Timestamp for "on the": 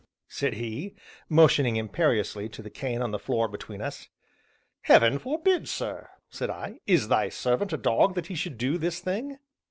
3.03-3.19